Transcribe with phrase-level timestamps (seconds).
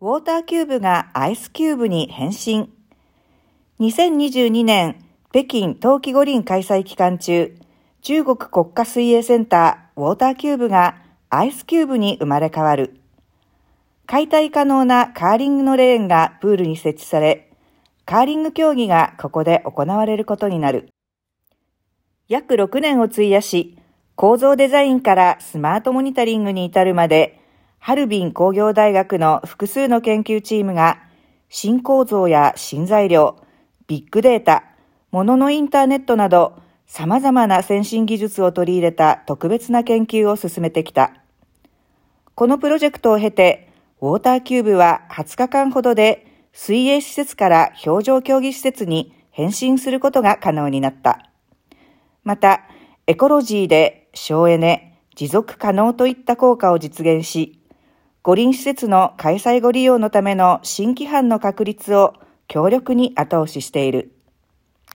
[0.00, 2.70] ウォーターキューブがアイスキューブに変身。
[3.80, 7.52] 2022年北京冬季五輪開催期間中、
[8.02, 13.00] 中国国家水泳センターウォーターキューブがアイスキューブに生まれ変わる。
[14.06, 17.50] 解体可能なカーリングのレーンがプールに設置され、
[18.04, 20.90] カーリング競技がここで行われることになる。
[22.28, 23.76] 約6年を費やし、
[24.14, 27.40] 構造デザインからスマートモニタリングに至るまで、
[27.78, 31.02] ハルビン工業大学の複数の研究チームが、
[31.48, 33.36] 新構造や新材料、
[33.86, 34.64] ビッグデータ、
[35.10, 41.14] 物のインターネットなど、様々な先進技術を取り入れた特別な研究を進めてきた。
[42.34, 43.70] このプロジェクトを経て、
[44.00, 51.30] ウォーターキューブは20日間ほどで水泳施設から表情競技施設に変身することが可能になった。
[52.24, 52.62] また、
[53.06, 57.57] エコロジーで省エネ、持続可能といった効果を実現し、
[58.22, 62.14] 五輪施設の開催後利用のための新規範の確立を
[62.48, 64.17] 強力に後押ししている。